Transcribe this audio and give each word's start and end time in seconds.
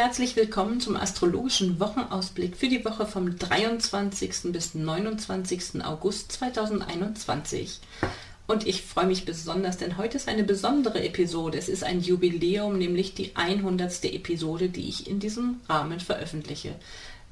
Herzlich 0.00 0.36
willkommen 0.36 0.80
zum 0.80 0.96
astrologischen 0.96 1.80
Wochenausblick 1.80 2.56
für 2.56 2.68
die 2.68 2.84
Woche 2.84 3.04
vom 3.04 3.36
23. 3.36 4.52
bis 4.52 4.76
29. 4.76 5.84
August 5.84 6.30
2021. 6.30 7.80
Und 8.46 8.64
ich 8.64 8.82
freue 8.82 9.06
mich 9.06 9.24
besonders, 9.24 9.76
denn 9.76 9.98
heute 9.98 10.16
ist 10.16 10.28
eine 10.28 10.44
besondere 10.44 11.02
Episode. 11.02 11.58
Es 11.58 11.68
ist 11.68 11.82
ein 11.82 12.00
Jubiläum, 12.00 12.78
nämlich 12.78 13.14
die 13.14 13.34
100. 13.34 14.04
Episode, 14.04 14.68
die 14.68 14.88
ich 14.88 15.08
in 15.08 15.18
diesem 15.18 15.58
Rahmen 15.68 15.98
veröffentliche. 15.98 16.76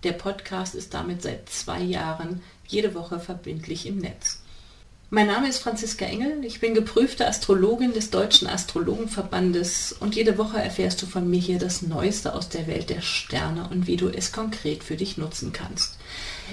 Der 0.03 0.15
Podcast 0.15 0.75
ist 0.75 0.93
damit 0.93 1.23
seit 1.23 1.49
zwei 1.49 1.81
Jahren 1.81 2.43
jede 2.67 2.95
Woche 2.95 3.21
verbindlich 3.21 3.87
im 3.87 3.99
Netz. 3.99 4.41
Mein 5.09 5.29
Name 5.29 5.49
ist 5.49 5.59
Franziska 5.59 6.05
Engel, 6.05 6.45
ich 6.45 6.59
bin 6.59 6.75
geprüfte 6.75 7.29
Astrologin 7.29 7.93
des 7.93 8.11
Deutschen 8.11 8.49
Astrologenverbandes 8.49 9.95
und 10.01 10.17
jede 10.17 10.37
Woche 10.37 10.61
erfährst 10.61 11.01
du 11.01 11.07
von 11.07 11.31
mir 11.31 11.39
hier 11.39 11.61
das 11.61 11.83
Neueste 11.83 12.35
aus 12.35 12.49
der 12.49 12.67
Welt 12.67 12.91
der 12.91 13.03
Sterne 13.03 13.69
und 13.71 13.87
wie 13.87 13.97
du 13.97 14.09
es 14.09 14.33
konkret 14.33 14.83
für 14.83 14.97
dich 14.97 15.17
nutzen 15.17 15.53
kannst. 15.53 15.97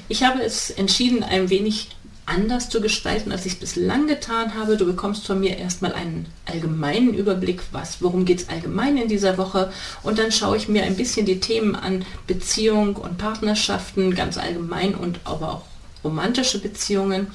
Ich 0.08 0.22
habe 0.22 0.44
es 0.44 0.70
entschieden, 0.70 1.24
ein 1.24 1.50
wenig 1.50 1.96
anders 2.28 2.70
zu 2.70 2.80
gestalten, 2.80 3.32
als 3.32 3.48
ich 3.48 3.54
es 3.54 3.60
bislang 3.60 4.06
getan 4.06 4.54
habe. 4.54 4.78
Du 4.78 4.86
bekommst 4.86 5.26
von 5.26 5.40
mir 5.40 5.58
erstmal 5.58 5.94
einen 5.94 6.28
allgemeinen 6.46 7.16
Überblick, 7.16 7.64
was, 7.72 8.04
worum 8.04 8.24
geht 8.24 8.42
es 8.42 8.50
allgemein 8.50 8.98
in 8.98 9.08
dieser 9.08 9.40
Woche 9.40 9.74
und 10.04 10.20
dann 10.20 10.32
schaue 10.32 10.58
ich 10.58 10.70
mir 10.70 10.84
ein 10.84 10.96
bisschen 10.96 11.26
die 11.26 11.40
Themen 11.40 11.74
an, 11.74 12.06
Beziehung 12.28 12.98
und 12.98 13.18
Partnerschaften 13.18 14.14
ganz 14.14 14.38
allgemein 14.38 14.94
und 14.94 15.22
aber 15.24 15.54
auch 15.54 15.64
romantische 16.04 16.60
Beziehungen. 16.60 17.32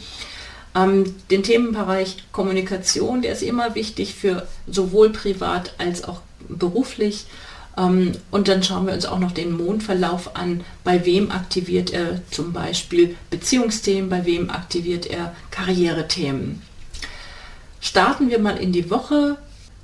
Ähm, 0.74 1.14
den 1.30 1.42
Themenbereich 1.42 2.24
Kommunikation, 2.32 3.22
der 3.22 3.32
ist 3.32 3.42
immer 3.42 3.74
wichtig 3.74 4.14
für 4.14 4.46
sowohl 4.66 5.10
privat 5.10 5.74
als 5.78 6.04
auch 6.04 6.20
beruflich. 6.48 7.26
Ähm, 7.76 8.12
und 8.30 8.48
dann 8.48 8.62
schauen 8.62 8.86
wir 8.86 8.94
uns 8.94 9.06
auch 9.06 9.18
noch 9.18 9.32
den 9.32 9.56
Mondverlauf 9.56 10.36
an. 10.36 10.64
Bei 10.84 11.04
wem 11.06 11.30
aktiviert 11.30 11.92
er 11.92 12.20
zum 12.30 12.52
Beispiel 12.52 13.16
Beziehungsthemen, 13.30 14.10
bei 14.10 14.24
wem 14.24 14.50
aktiviert 14.50 15.06
er 15.06 15.34
Karrierethemen. 15.50 16.62
Starten 17.80 18.28
wir 18.30 18.38
mal 18.38 18.56
in 18.56 18.72
die 18.72 18.90
Woche. 18.90 19.38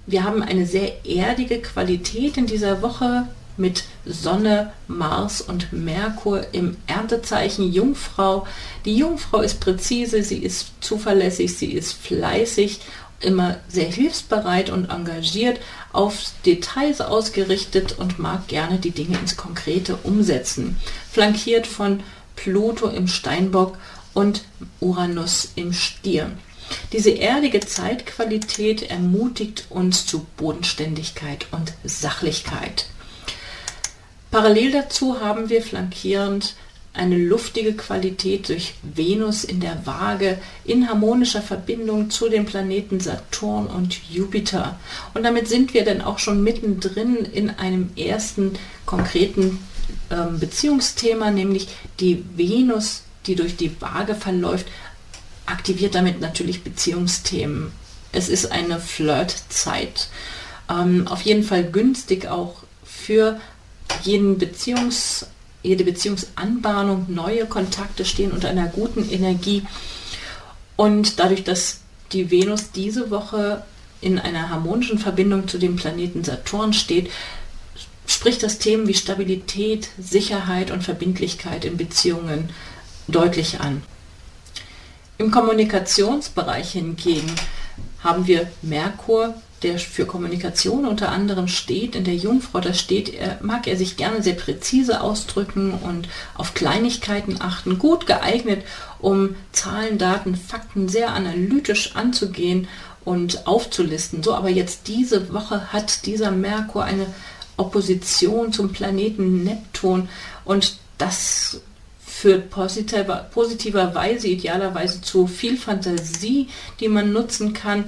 Wir 0.07 0.25
haben 0.25 0.43
eine 0.43 0.67
sehr 0.67 1.07
erdige 1.07 1.61
Qualität 1.61 2.37
in 2.37 2.47
dieser 2.47 2.83
Woche 2.83 3.29
mit 3.57 3.85
Sonne, 4.05 4.73
Mars 4.89 5.41
und 5.41 5.73
Merkur 5.73 6.47
im 6.53 6.77
Erntezeichen 6.87 7.73
Jungfrau. 7.73 8.47
Die 8.85 8.97
Jungfrau 8.97 9.41
ist 9.41 9.61
präzise, 9.61 10.23
sie 10.23 10.39
ist 10.39 10.73
zuverlässig, 10.81 11.57
sie 11.57 11.73
ist 11.73 11.93
fleißig, 11.93 12.81
immer 13.21 13.57
sehr 13.69 13.91
hilfsbereit 13.91 14.71
und 14.71 14.91
engagiert, 14.91 15.61
auf 15.93 16.33
Details 16.45 17.01
ausgerichtet 17.01 17.99
und 17.99 18.19
mag 18.19 18.49
gerne 18.49 18.79
die 18.79 18.91
Dinge 18.91 19.19
ins 19.19 19.37
Konkrete 19.37 19.97
umsetzen. 20.03 20.77
Flankiert 21.11 21.67
von 21.67 22.01
Pluto 22.37 22.89
im 22.89 23.09
Steinbock 23.09 23.79
und 24.13 24.43
Uranus 24.81 25.53
im 25.55 25.73
Stier. 25.73 26.31
Diese 26.93 27.11
erdige 27.11 27.61
Zeitqualität 27.61 28.91
ermutigt 28.91 29.67
uns 29.71 30.07
zu 30.07 30.27
Bodenständigkeit 30.37 31.47
und 31.51 31.75
Sachlichkeit. 31.85 32.87
Parallel 34.35 34.73
dazu 34.73 35.21
haben 35.21 35.49
wir 35.49 35.63
flankierend 35.63 36.57
eine 36.93 37.17
luftige 37.17 37.73
Qualität 37.75 38.49
durch 38.49 38.75
Venus 38.83 39.45
in 39.45 39.61
der 39.61 39.87
Waage 39.87 40.39
in 40.65 40.89
harmonischer 40.89 41.41
Verbindung 41.41 42.11
zu 42.11 42.29
den 42.29 42.45
Planeten 42.45 42.99
Saturn 42.99 43.69
und 43.69 44.11
Jupiter. 44.11 44.77
Und 45.15 45.23
damit 45.23 45.47
sind 45.47 45.73
wir 45.73 45.85
dann 45.85 46.01
auch 46.01 46.19
schon 46.19 46.43
mittendrin 46.43 47.19
in 47.19 47.49
einem 47.49 47.91
ersten 47.95 48.59
konkreten 48.87 49.61
ähm, 50.11 50.41
Beziehungsthema, 50.41 51.31
nämlich 51.31 51.69
die 52.01 52.25
Venus, 52.35 53.05
die 53.27 53.37
durch 53.37 53.55
die 53.55 53.81
Waage 53.81 54.17
verläuft, 54.17 54.67
aktiviert 55.47 55.95
damit 55.95 56.21
natürlich 56.21 56.65
Beziehungsthemen. 56.65 57.71
Es 58.11 58.29
ist 58.29 58.51
eine 58.51 58.81
Flirtzeit. 58.81 60.09
Ähm, 60.69 61.07
auf 61.07 61.23
jeden 61.23 61.45
Fall 61.45 61.63
günstig 61.63 62.27
auch 62.27 62.65
für 62.83 63.41
jeden 64.03 64.39
Beziehungs, 64.39 65.27
jede 65.63 65.85
Beziehungsanbahnung, 65.85 67.07
neue 67.09 67.47
Kontakte 67.47 68.05
stehen 68.05 68.33
unter 68.33 68.49
einer 68.49 68.69
guten 68.69 69.09
Energie. 69.09 69.63
Und 70.77 71.19
dadurch, 71.19 71.45
dass 71.45 71.81
die 72.13 72.31
Venus 72.31 72.71
diese 72.73 73.11
Woche 73.11 73.65
in 74.01 74.19
einer 74.19 74.51
harmonischen 74.51 74.99
Verbindung 74.99 75.49
zu 75.49 75.59
dem 75.59 75.77
Planeten 75.77 76.25
Saturn 76.25 76.73
steht, 76.73 77.11
spricht 78.07 78.43
das 78.43 78.59
Thema 78.59 78.87
wie 78.87 78.95
Stabilität, 78.95 79.89
Sicherheit 79.99 80.71
und 80.71 80.83
Verbindlichkeit 80.83 81.65
in 81.65 81.77
Beziehungen 81.77 82.51
deutlich 83.09 83.61
an. 83.61 83.83
Im 85.17 85.31
Kommunikationsbereich 85.31 86.73
hingegen 86.73 87.35
haben 88.03 88.27
wir 88.27 88.51
Merkur, 88.63 89.35
der 89.65 89.79
für 89.79 90.07
Kommunikation 90.07 90.87
unter 90.87 91.11
anderem 91.11 91.49
steht, 91.49 91.97
in 91.97 92.05
der 92.05 92.15
Jungfrau, 92.15 92.61
da 92.61 92.75
steht, 92.75 93.13
er, 93.13 93.39
mag 93.43 93.67
er 93.67 93.77
sich 93.77 93.97
gerne 93.97 94.23
sehr 94.23 94.35
präzise 94.35 95.01
ausdrücken 95.01 95.73
und 95.73 96.09
auf 96.35 96.55
Kleinigkeiten 96.55 97.41
achten, 97.41 97.79
gut 97.79 98.07
geeignet, 98.07 98.63
um 99.01 99.35
Zahlen, 99.53 99.99
Daten, 99.99 100.37
Fakten 100.37 100.89
sehr 100.89 101.13
analytisch 101.13 101.97
anzugehen 101.97 102.69
und 103.05 103.47
aufzulisten. 103.47 104.23
So, 104.23 104.35
aber 104.35 104.51
jetzt 104.51 104.87
diese 104.87 105.33
Woche 105.33 105.73
hat 105.73 106.07
dieser 106.07 106.31
Merkur 106.31 106.85
eine 106.85 107.07
Opposition 107.57 108.53
zum 108.53 108.73
Planeten 108.73 109.45
Neptun 109.45 110.09
und 110.45 110.77
das 110.99 111.61
führt 112.05 112.51
positiver, 112.51 113.27
positiverweise, 113.33 114.29
idealerweise 114.29 115.01
zu 115.01 115.27
viel 115.27 115.57
Fantasie, 115.57 116.49
die 116.81 116.89
man 116.89 117.13
nutzen 117.13 117.55
kann 117.55 117.85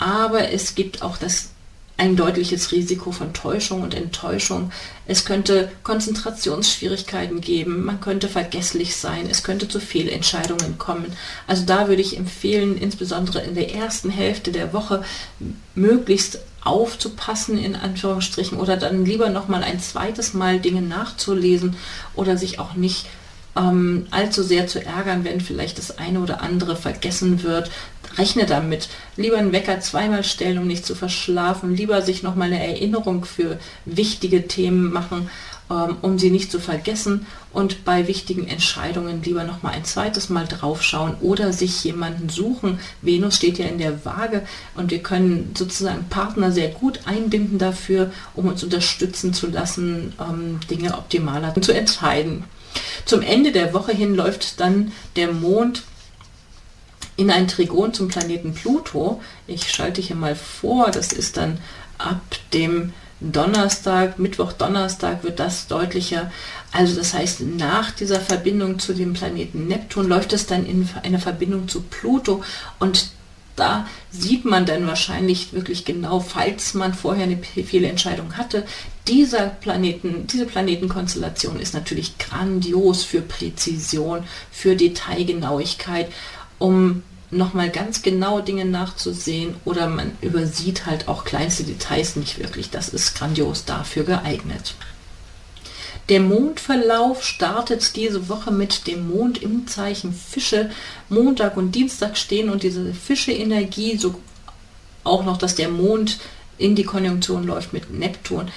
aber 0.00 0.50
es 0.50 0.74
gibt 0.74 1.02
auch 1.02 1.16
das 1.16 1.50
ein 2.00 2.16
deutliches 2.16 2.72
Risiko 2.72 3.12
von 3.12 3.34
Täuschung 3.34 3.82
und 3.82 3.92
Enttäuschung. 3.92 4.72
Es 5.06 5.26
könnte 5.26 5.70
Konzentrationsschwierigkeiten 5.82 7.42
geben, 7.42 7.84
man 7.84 8.00
könnte 8.00 8.28
vergesslich 8.28 8.96
sein, 8.96 9.28
es 9.30 9.42
könnte 9.42 9.68
zu 9.68 9.80
Fehlentscheidungen 9.80 10.78
kommen. 10.78 11.12
Also 11.46 11.66
da 11.66 11.88
würde 11.88 12.00
ich 12.00 12.16
empfehlen, 12.16 12.78
insbesondere 12.78 13.42
in 13.42 13.54
der 13.54 13.74
ersten 13.74 14.08
Hälfte 14.08 14.50
der 14.50 14.72
Woche 14.72 15.04
möglichst 15.74 16.38
aufzupassen 16.62 17.58
in 17.58 17.76
Anführungsstrichen 17.76 18.58
oder 18.58 18.78
dann 18.78 19.04
lieber 19.04 19.28
noch 19.28 19.48
mal 19.48 19.62
ein 19.62 19.80
zweites 19.80 20.32
Mal 20.32 20.58
Dinge 20.58 20.82
nachzulesen 20.82 21.76
oder 22.14 22.38
sich 22.38 22.58
auch 22.58 22.74
nicht 22.74 23.06
ähm, 23.56 24.06
allzu 24.10 24.42
sehr 24.42 24.66
zu 24.66 24.84
ärgern, 24.84 25.24
wenn 25.24 25.40
vielleicht 25.40 25.78
das 25.78 25.98
eine 25.98 26.20
oder 26.20 26.42
andere 26.42 26.76
vergessen 26.76 27.42
wird. 27.42 27.70
Rechne 28.16 28.46
damit. 28.46 28.88
Lieber 29.16 29.38
einen 29.38 29.52
Wecker 29.52 29.80
zweimal 29.80 30.24
stellen, 30.24 30.58
um 30.58 30.66
nicht 30.66 30.84
zu 30.84 30.94
verschlafen. 30.94 31.76
Lieber 31.76 32.02
sich 32.02 32.22
nochmal 32.22 32.48
eine 32.48 32.64
Erinnerung 32.64 33.24
für 33.24 33.58
wichtige 33.84 34.48
Themen 34.48 34.92
machen, 34.92 35.30
ähm, 35.70 35.96
um 36.02 36.18
sie 36.18 36.30
nicht 36.30 36.50
zu 36.50 36.58
vergessen. 36.58 37.26
Und 37.52 37.84
bei 37.84 38.08
wichtigen 38.08 38.46
Entscheidungen 38.46 39.22
lieber 39.22 39.44
nochmal 39.44 39.74
ein 39.74 39.84
zweites 39.84 40.28
Mal 40.28 40.46
draufschauen 40.46 41.14
oder 41.20 41.52
sich 41.52 41.82
jemanden 41.84 42.28
suchen. 42.28 42.78
Venus 43.02 43.36
steht 43.36 43.58
ja 43.58 43.66
in 43.66 43.78
der 43.78 44.04
Waage 44.04 44.42
und 44.76 44.90
wir 44.90 45.02
können 45.02 45.52
sozusagen 45.56 46.08
Partner 46.08 46.52
sehr 46.52 46.68
gut 46.68 47.00
einbinden 47.06 47.58
dafür, 47.58 48.12
um 48.34 48.46
uns 48.46 48.62
unterstützen 48.62 49.32
zu 49.32 49.48
lassen, 49.48 50.12
ähm, 50.20 50.60
Dinge 50.68 50.96
optimaler 50.96 51.54
zu 51.60 51.72
entscheiden. 51.72 52.44
Zum 53.04 53.22
Ende 53.22 53.52
der 53.52 53.72
Woche 53.72 53.92
hin 53.92 54.14
läuft 54.14 54.60
dann 54.60 54.92
der 55.16 55.32
Mond 55.32 55.82
in 57.16 57.30
ein 57.30 57.48
Trigon 57.48 57.92
zum 57.92 58.08
Planeten 58.08 58.54
Pluto. 58.54 59.20
Ich 59.46 59.70
schalte 59.70 60.00
hier 60.00 60.16
mal 60.16 60.34
vor, 60.34 60.90
das 60.90 61.12
ist 61.12 61.36
dann 61.36 61.58
ab 61.98 62.20
dem 62.54 62.92
Donnerstag, 63.20 64.18
Mittwoch, 64.18 64.52
Donnerstag 64.52 65.22
wird 65.22 65.38
das 65.38 65.66
deutlicher. 65.66 66.30
Also 66.72 66.96
das 66.96 67.12
heißt, 67.12 67.42
nach 67.42 67.90
dieser 67.90 68.20
Verbindung 68.20 68.78
zu 68.78 68.94
dem 68.94 69.12
Planeten 69.12 69.66
Neptun 69.66 70.08
läuft 70.08 70.32
es 70.32 70.46
dann 70.46 70.64
in 70.64 70.88
eine 71.02 71.18
Verbindung 71.18 71.68
zu 71.68 71.82
Pluto 71.82 72.42
und 72.78 73.10
da 73.56 73.86
sieht 74.10 74.46
man 74.46 74.64
dann 74.64 74.86
wahrscheinlich 74.86 75.52
wirklich 75.52 75.84
genau, 75.84 76.20
falls 76.20 76.72
man 76.72 76.94
vorher 76.94 77.24
eine 77.24 77.36
Fehlentscheidung 77.36 78.38
hatte, 78.38 78.64
dieser 79.10 79.48
Planeten, 79.48 80.28
diese 80.28 80.46
Planetenkonstellation 80.46 81.58
ist 81.58 81.74
natürlich 81.74 82.16
grandios 82.18 83.02
für 83.02 83.20
Präzision, 83.20 84.22
für 84.52 84.76
Detailgenauigkeit, 84.76 86.10
um 86.60 87.02
nochmal 87.32 87.70
ganz 87.70 88.02
genau 88.02 88.40
Dinge 88.40 88.64
nachzusehen 88.64 89.56
oder 89.64 89.88
man 89.88 90.12
übersieht 90.20 90.86
halt 90.86 91.08
auch 91.08 91.24
kleinste 91.24 91.64
Details 91.64 92.14
nicht 92.16 92.38
wirklich. 92.38 92.70
Das 92.70 92.88
ist 92.88 93.16
grandios 93.16 93.64
dafür 93.64 94.04
geeignet. 94.04 94.74
Der 96.08 96.20
Mondverlauf 96.20 97.24
startet 97.24 97.94
diese 97.96 98.28
Woche 98.28 98.52
mit 98.52 98.86
dem 98.86 99.08
Mond 99.08 99.42
im 99.42 99.66
Zeichen 99.66 100.12
Fische. 100.12 100.70
Montag 101.08 101.56
und 101.56 101.72
Dienstag 101.74 102.16
stehen 102.16 102.48
und 102.48 102.62
diese 102.62 102.92
Fische-Energie, 102.94 103.96
so 103.96 104.20
auch 105.02 105.24
noch, 105.24 105.38
dass 105.38 105.54
der 105.54 105.68
Mond 105.68 106.18
in 106.58 106.74
die 106.74 106.84
Konjunktion 106.84 107.44
läuft 107.44 107.72
mit 107.72 107.90
Neptun, 107.90 108.50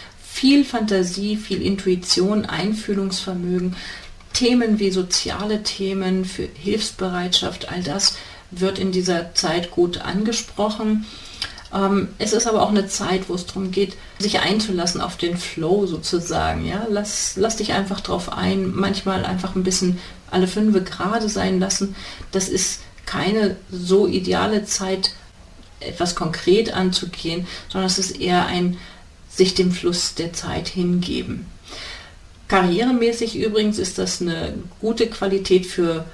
viel 0.43 0.65
Fantasie, 0.65 1.37
viel 1.37 1.61
Intuition, 1.61 2.45
Einfühlungsvermögen, 2.45 3.77
Themen 4.33 4.77
wie 4.77 4.91
soziale 4.91 5.63
Themen, 5.63 6.25
für 6.25 6.49
Hilfsbereitschaft, 6.53 7.71
all 7.71 7.81
das 7.81 8.17
wird 8.51 8.77
in 8.77 8.91
dieser 8.91 9.33
Zeit 9.35 9.71
gut 9.71 9.99
angesprochen. 10.01 11.05
Ähm, 11.73 12.09
es 12.19 12.33
ist 12.33 12.45
aber 12.45 12.61
auch 12.61 12.71
eine 12.71 12.87
Zeit, 12.87 13.29
wo 13.29 13.35
es 13.35 13.45
darum 13.45 13.71
geht, 13.71 13.95
sich 14.19 14.41
einzulassen 14.41 14.99
auf 14.99 15.15
den 15.15 15.37
Flow 15.37 15.85
sozusagen. 15.85 16.65
Ja? 16.65 16.87
Lass, 16.89 17.37
lass 17.37 17.55
dich 17.55 17.71
einfach 17.71 18.01
drauf 18.01 18.33
ein, 18.33 18.75
manchmal 18.75 19.23
einfach 19.23 19.55
ein 19.55 19.63
bisschen 19.63 19.97
alle 20.29 20.49
fünf 20.49 20.73
gerade 20.83 21.29
sein 21.29 21.61
lassen. 21.61 21.95
Das 22.33 22.49
ist 22.49 22.81
keine 23.05 23.55
so 23.71 24.07
ideale 24.07 24.65
Zeit, 24.65 25.11
etwas 25.79 26.15
konkret 26.15 26.73
anzugehen, 26.73 27.47
sondern 27.69 27.87
es 27.87 27.97
ist 27.97 28.19
eher 28.19 28.45
ein 28.45 28.77
sich 29.35 29.55
dem 29.55 29.71
Fluss 29.71 30.15
der 30.15 30.33
Zeit 30.33 30.67
hingeben. 30.67 31.47
Karrieremäßig 32.47 33.35
übrigens 33.35 33.79
ist 33.79 33.97
das 33.97 34.21
eine 34.21 34.53
gute 34.79 35.07
Qualität 35.07 35.65
für 35.65 36.05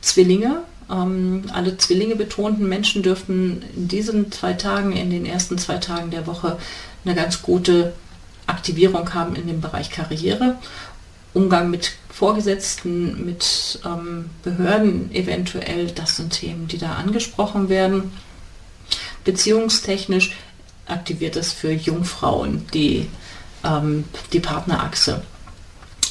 Zwillinge. 0.00 0.62
Ähm, 0.90 1.44
alle 1.52 1.76
Zwillinge 1.76 2.16
betonten 2.16 2.68
Menschen 2.68 3.02
dürften 3.02 3.62
in 3.76 3.88
diesen 3.88 4.32
zwei 4.32 4.52
Tagen, 4.52 4.92
in 4.92 5.10
den 5.10 5.26
ersten 5.26 5.58
zwei 5.58 5.78
Tagen 5.78 6.10
der 6.10 6.26
Woche, 6.26 6.58
eine 7.04 7.14
ganz 7.14 7.42
gute 7.42 7.92
Aktivierung 8.46 9.14
haben 9.14 9.36
in 9.36 9.46
dem 9.46 9.60
Bereich 9.60 9.90
Karriere. 9.90 10.58
Umgang 11.34 11.70
mit 11.70 11.92
Vorgesetzten, 12.08 13.26
mit 13.26 13.78
ähm, 13.84 14.30
Behörden 14.42 15.14
eventuell, 15.14 15.88
das 15.88 16.16
sind 16.16 16.32
Themen, 16.32 16.66
die 16.66 16.78
da 16.78 16.94
angesprochen 16.94 17.68
werden. 17.68 18.10
Beziehungstechnisch 19.24 20.34
aktiviert 20.86 21.36
es 21.36 21.52
für 21.52 21.72
Jungfrauen 21.72 22.66
die, 22.72 23.08
ähm, 23.64 24.04
die 24.32 24.40
Partnerachse. 24.40 25.22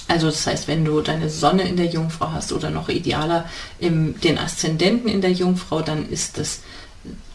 Also 0.07 0.27
das 0.27 0.45
heißt, 0.45 0.67
wenn 0.67 0.85
du 0.85 1.01
deine 1.01 1.29
Sonne 1.29 1.63
in 1.63 1.77
der 1.77 1.87
Jungfrau 1.87 2.31
hast 2.31 2.53
oder 2.53 2.69
noch 2.69 2.89
idealer 2.89 3.45
im, 3.79 4.19
den 4.21 4.37
Aszendenten 4.37 5.09
in 5.09 5.21
der 5.21 5.31
Jungfrau, 5.31 5.81
dann 5.81 6.07
ist 6.09 6.37
das 6.37 6.61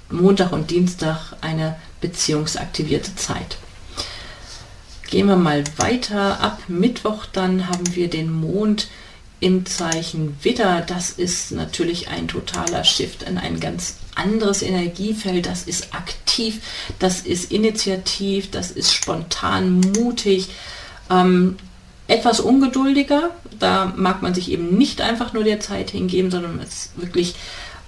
Montag 0.08 0.52
und 0.52 0.70
Dienstag 0.70 1.34
eine 1.40 1.76
beziehungsaktivierte 2.00 3.16
Zeit. 3.16 3.58
Gehen 5.08 5.26
wir 5.26 5.36
mal 5.36 5.64
weiter. 5.76 6.40
Ab 6.40 6.62
Mittwoch 6.68 7.26
dann 7.26 7.68
haben 7.68 7.96
wir 7.96 8.08
den 8.08 8.32
Mond 8.32 8.88
im 9.40 9.66
Zeichen 9.66 10.36
Widder. 10.42 10.82
Das 10.86 11.10
ist 11.10 11.50
natürlich 11.52 12.08
ein 12.08 12.28
totaler 12.28 12.84
Shift 12.84 13.22
in 13.22 13.38
ein 13.38 13.58
ganz 13.58 13.96
anderes 14.14 14.62
Energiefeld. 14.62 15.46
Das 15.46 15.64
ist 15.64 15.94
aktiv, 15.94 16.60
das 16.98 17.20
ist 17.20 17.50
initiativ, 17.50 18.50
das 18.50 18.70
ist 18.70 18.92
spontan, 18.92 19.80
mutig. 19.80 20.48
Ähm, 21.10 21.56
etwas 22.06 22.40
ungeduldiger. 22.40 23.30
Da 23.58 23.92
mag 23.96 24.20
man 24.22 24.34
sich 24.34 24.50
eben 24.50 24.76
nicht 24.76 25.00
einfach 25.00 25.32
nur 25.32 25.44
der 25.44 25.60
Zeit 25.60 25.90
hingeben, 25.90 26.30
sondern 26.30 26.60
es 26.60 26.90
wirklich 26.96 27.34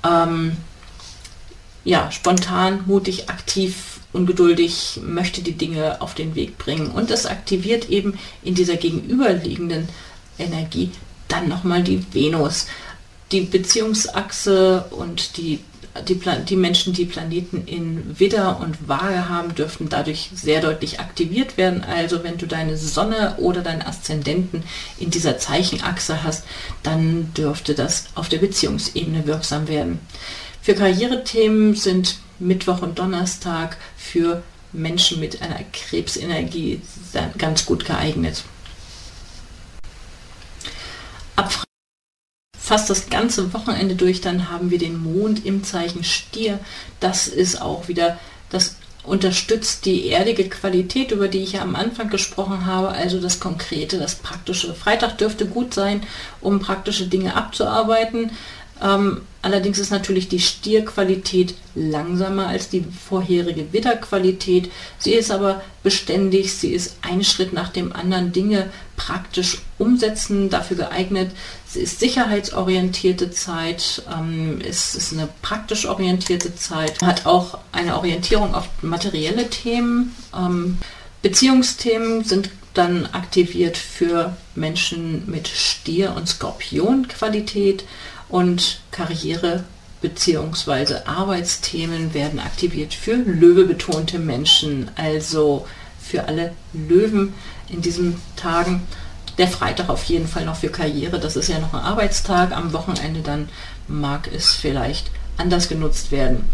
ähm, 0.04 0.56
ja, 1.84 2.10
spontan, 2.10 2.84
mutig, 2.87 3.28
aktiv, 3.28 4.00
ungeduldig, 4.12 5.00
möchte 5.02 5.43
die 5.43 5.56
Dinge 5.56 6.00
auf 6.00 6.14
den 6.14 6.34
Weg 6.34 6.56
bringen. 6.58 6.88
Und 6.88 7.10
das 7.10 7.26
aktiviert 7.26 7.90
eben 7.90 8.19
in 8.43 8.54
dieser 8.54 8.76
gegenüberliegenden 8.76 9.88
Energie 10.38 10.90
dann 11.32 11.49
nochmal 11.49 11.82
die 11.82 12.05
Venus. 12.12 12.67
Die 13.32 13.40
Beziehungsachse 13.40 14.84
und 14.90 15.37
die 15.38 15.61
die, 16.08 16.19
die 16.49 16.56
Menschen, 16.56 16.94
die 16.94 17.05
Planeten 17.05 17.67
in 17.67 18.19
Widder 18.19 18.61
und 18.61 18.88
Waage 18.88 19.29
haben, 19.29 19.55
dürften 19.55 19.88
dadurch 19.90 20.31
sehr 20.34 20.61
deutlich 20.61 21.00
aktiviert 21.00 21.58
werden. 21.58 21.84
Also 21.84 22.25
wenn 22.25 22.38
du 22.38 22.46
deine 22.46 22.76
Sonne 22.79 23.37
oder 23.37 23.61
deinen 23.61 23.82
Aszendenten 23.82 24.62
in 24.99 25.11
dieser 25.11 25.38
Zeichenachse 25.38 26.23
hast, 26.23 26.44
dann 26.82 27.35
dürfte 27.35 27.75
das 27.75 28.06
auf 28.14 28.28
der 28.31 28.38
Beziehungsebene 28.38 29.26
wirksam 29.26 29.69
werden. 29.69 30.00
Für 30.62 30.75
Karrierethemen 30.75 31.75
sind 31.75 32.19
Mittwoch 32.38 32.81
und 32.81 32.99
Donnerstag 32.99 33.76
für 33.96 34.43
Menschen 34.73 35.20
mit 35.20 35.43
einer 35.43 35.61
Krebsenergie 35.73 36.81
ganz 37.37 37.67
gut 37.67 37.85
geeignet. 37.85 38.44
Ab 41.37 41.64
fast 42.73 42.89
das 42.89 43.11
ganze 43.11 43.53
Wochenende 43.53 43.97
durch, 43.97 44.23
dann 44.23 44.51
haben 44.51 44.71
wir 44.71 44.79
den 44.79 44.97
Mond 44.97 45.45
im 45.45 45.63
Zeichen 45.63 46.05
Stier. 46.05 46.59
Das 47.01 47.29
ist 47.29 47.61
auch 47.61 47.87
wieder, 47.87 48.19
das 48.49 48.77
unterstützt 49.05 49.85
die 49.85 50.09
erdige 50.09 50.49
Qualität, 50.49 51.11
über 51.11 51.29
die 51.29 51.43
ich 51.43 51.53
ja 51.53 51.61
am 51.61 51.77
Anfang 51.77 52.09
gesprochen 52.09 52.65
habe, 52.65 52.89
also 52.89 53.21
das 53.21 53.41
Konkrete, 53.41 53.99
das 53.99 54.15
Praktische. 54.15 54.73
Freitag 54.73 55.19
dürfte 55.19 55.45
gut 55.45 55.75
sein, 55.75 56.03
um 56.41 56.61
praktische 56.61 57.09
Dinge 57.09 57.37
abzuarbeiten. 57.37 58.31
Ähm, 58.82 59.20
allerdings 59.43 59.79
ist 59.79 59.90
natürlich 59.90 60.29
die 60.29 60.40
Stierqualität 60.40 61.55
langsamer 61.75 62.49
als 62.49 62.69
die 62.69 62.84
vorherige 62.84 63.73
Witterqualität. 63.73 64.70
Sie 64.99 65.12
ist 65.12 65.31
aber 65.31 65.62
beständig, 65.82 66.55
sie 66.55 66.73
ist 66.73 66.96
ein 67.02 67.23
Schritt 67.23 67.52
nach 67.52 67.69
dem 67.69 67.93
anderen 67.93 68.32
Dinge 68.32 68.70
praktisch 68.96 69.58
umsetzen, 69.79 70.50
dafür 70.50 70.76
geeignet. 70.76 71.31
Sie 71.67 71.81
ist 71.81 72.00
sicherheitsorientierte 72.00 73.31
Zeit, 73.31 74.02
ähm, 74.12 74.58
es 74.69 74.94
ist 74.94 75.12
eine 75.12 75.28
praktisch 75.43 75.87
orientierte 75.87 76.55
Zeit, 76.55 77.00
hat 77.02 77.25
auch 77.25 77.58
eine 77.70 77.96
Orientierung 77.96 78.55
auf 78.55 78.69
materielle 78.82 79.49
Themen. 79.49 80.14
Ähm, 80.37 80.78
Beziehungsthemen 81.23 82.25
sind 82.25 82.50
dann 82.75 83.06
aktiviert 83.06 83.76
für 83.76 84.37
Menschen 84.55 85.31
mit 85.31 85.46
Stier- 85.49 86.14
und 86.17 86.28
Skorpionqualität 86.28 87.85
und 88.32 88.81
Karriere 88.90 89.62
bzw. 90.00 91.05
Arbeitsthemen 91.05 92.14
werden 92.14 92.40
aktiviert 92.40 92.94
für 92.94 93.14
Löwe 93.14 93.67
betonte 93.67 94.19
Menschen, 94.19 94.90
also 94.96 95.67
für 96.00 96.25
alle 96.25 96.55
Löwen 96.73 97.34
in 97.68 97.83
diesen 97.83 98.21
Tagen. 98.35 98.83
Der 99.38 99.49
Freitag 99.49 99.88
auf 99.88 100.04
jeden 100.04 100.26
Fall 100.26 100.45
noch 100.45 100.57
für 100.57 100.71
Karriere, 100.71 101.21
das 101.21 101.37
ist 101.37 101.49
ja 101.49 101.59
noch 101.59 101.75
ein 101.75 101.80
Arbeitstag. 101.80 102.52
Am 102.52 102.73
Wochenende 102.73 103.21
dann 103.21 103.49
mag 103.87 104.28
es 104.35 104.52
vielleicht 104.52 105.11
anders 105.37 105.68
genutzt 105.68 106.11
werden. 106.11 106.45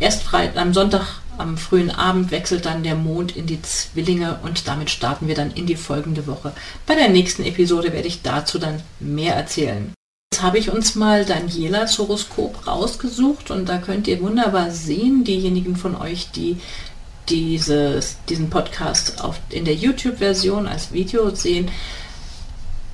Erst 0.00 0.22
Freitag, 0.22 0.60
am 0.60 0.74
Sonntag 0.74 1.22
am 1.38 1.56
frühen 1.56 1.90
Abend 1.90 2.30
wechselt 2.30 2.66
dann 2.66 2.82
der 2.82 2.94
Mond 2.94 3.36
in 3.36 3.46
die 3.46 3.60
Zwillinge 3.62 4.38
und 4.42 4.68
damit 4.68 4.90
starten 4.90 5.28
wir 5.28 5.34
dann 5.34 5.50
in 5.50 5.66
die 5.66 5.76
folgende 5.76 6.26
Woche. 6.26 6.52
Bei 6.86 6.94
der 6.94 7.08
nächsten 7.08 7.42
Episode 7.42 7.92
werde 7.92 8.08
ich 8.08 8.20
dazu 8.20 8.58
dann 8.58 8.82
mehr 9.00 9.34
erzählen. 9.34 9.92
Jetzt 10.32 10.40
habe 10.40 10.56
ich 10.56 10.70
uns 10.70 10.94
mal 10.94 11.26
Danielas 11.26 11.98
Horoskop 11.98 12.66
rausgesucht 12.66 13.50
und 13.50 13.68
da 13.68 13.76
könnt 13.76 14.08
ihr 14.08 14.22
wunderbar 14.22 14.70
sehen, 14.70 15.24
diejenigen 15.24 15.76
von 15.76 15.94
euch, 15.94 16.30
die 16.30 16.56
dieses, 17.28 18.16
diesen 18.30 18.48
Podcast 18.48 19.22
auf, 19.22 19.38
in 19.50 19.66
der 19.66 19.74
YouTube-Version 19.74 20.66
als 20.68 20.90
Video 20.90 21.34
sehen. 21.34 21.70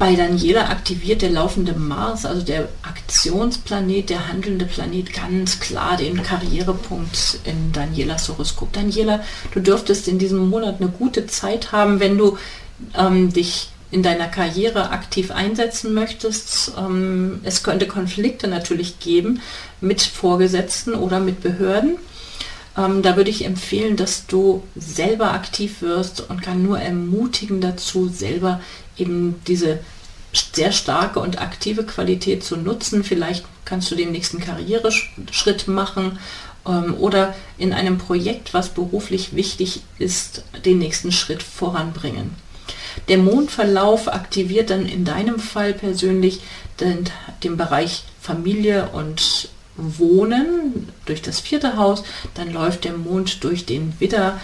Bei 0.01 0.17
Daniela 0.17 0.69
aktiviert 0.69 1.23
der 1.23 1.31
laufende 1.31 1.75
Mars, 1.75 2.27
also 2.27 2.43
der 2.43 2.69
Aktionsplanet, 2.83 4.11
der 4.11 4.27
handelnde 4.27 4.65
Planet, 4.65 5.13
ganz 5.13 5.61
klar 5.61 5.97
den 5.97 6.21
Karrierepunkt 6.25 7.39
in 7.45 7.71
Danielas 7.71 8.29
Horoskop. 8.29 8.73
Daniela, 8.73 9.23
du 9.55 9.61
dürftest 9.61 10.09
in 10.09 10.19
diesem 10.19 10.49
Monat 10.51 10.81
eine 10.81 10.91
gute 10.91 11.29
Zeit 11.29 11.71
haben, 11.71 12.01
wenn 12.01 12.19
du 12.19 12.37
ähm, 12.97 13.33
dich 13.33 13.69
in 13.91 14.03
deiner 14.03 14.29
Karriere 14.29 14.91
aktiv 14.91 15.31
einsetzen 15.31 15.95
möchtest. 15.95 16.73
Ähm, 16.79 17.41
es 17.43 17.63
könnte 17.63 17.87
Konflikte 17.87 18.49
natürlich 18.49 19.01
geben 19.01 19.41
mit 19.81 20.03
Vorgesetzten 20.03 20.95
oder 20.95 21.21
mit 21.21 21.41
Behörden. 21.41 21.97
Ähm, 22.77 23.03
da 23.03 23.17
würde 23.17 23.31
ich 23.31 23.45
empfehlen, 23.45 23.97
dass 23.97 24.27
du 24.27 24.63
selber 24.77 25.33
aktiv 25.33 25.81
wirst 25.81 26.29
und 26.29 26.43
kann 26.43 26.63
nur 26.63 26.79
ermutigen 26.79 27.61
dazu, 27.61 28.09
selber 28.09 28.61
eben 28.97 29.41
diese 29.47 29.81
sehr 30.53 30.73
starke 30.73 31.21
und 31.21 31.41
aktive 31.41 31.85
Qualität 31.85 32.45
zu 32.45 32.57
nutzen. 32.57 33.05
Vielleicht 33.05 33.45
kannst 33.65 33.91
du 33.91 33.95
den 33.95 34.13
nächsten 34.13 34.39
Karriereschritt 34.39 35.67
machen 35.67 36.19
ähm, 36.67 36.95
oder 36.99 37.35
in 37.57 37.73
einem 37.73 37.99
Projekt, 37.99 38.55
was 38.55 38.69
beruflich 38.69 39.35
wichtig 39.35 39.81
ist, 39.99 40.45
den 40.65 40.79
nächsten 40.79 41.11
Schritt 41.11 41.43
voranbringen. 41.43 42.37
Der 43.07 43.19
Mondverlauf 43.19 44.09
aktiviert 44.09 44.71
dann 44.71 44.87
in 44.87 45.05
deinem 45.05 45.39
Fall 45.39 45.73
persönlich 45.73 46.41
den, 46.81 47.05
den 47.45 47.57
Bereich 47.57 48.05
Familie 48.21 48.89
und 48.93 49.49
Wohnen 49.77 50.93
durch 51.07 51.23
das 51.23 51.41
vierte 51.41 51.77
Haus. 51.77 52.03
Dann 52.35 52.53
läuft 52.53 52.85
der 52.85 52.95
Mond 52.95 53.45
durch 53.45 53.65
den 53.65 53.95
Widder, 54.01 54.41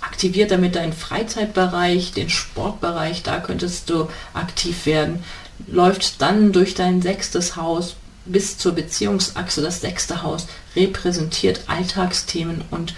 aktiviert 0.00 0.50
damit 0.50 0.76
deinen 0.76 0.92
Freizeitbereich, 0.92 2.12
den 2.12 2.30
Sportbereich, 2.30 3.22
da 3.22 3.40
könntest 3.40 3.90
du 3.90 4.08
aktiv 4.34 4.86
werden. 4.86 5.24
Läuft 5.66 6.22
dann 6.22 6.52
durch 6.52 6.74
dein 6.74 7.02
sechstes 7.02 7.56
Haus 7.56 7.96
bis 8.24 8.58
zur 8.58 8.72
Beziehungsachse. 8.72 9.60
Das 9.60 9.80
sechste 9.80 10.22
Haus 10.22 10.46
repräsentiert 10.76 11.62
Alltagsthemen 11.66 12.62
und 12.70 12.94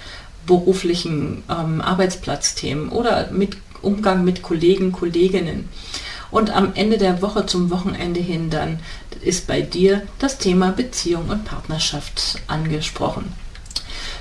beruflichen 0.47 1.43
ähm, 1.49 1.81
Arbeitsplatzthemen 1.81 2.91
oder 2.91 3.31
mit 3.31 3.57
Umgang 3.83 4.25
mit 4.25 4.43
Kollegen, 4.43 4.93
Kolleginnen. 4.93 5.69
Und 6.31 6.51
am 6.51 6.73
Ende 6.75 6.99
der 6.99 7.23
Woche 7.23 7.47
zum 7.47 7.71
Wochenende 7.71 8.21
hin 8.21 8.51
dann 8.51 8.79
ist 9.23 9.47
bei 9.47 9.61
dir 9.61 10.03
das 10.19 10.39
Thema 10.39 10.71
Beziehung 10.71 11.29
und 11.29 11.45
Partnerschaft 11.45 12.41
angesprochen. 12.47 13.33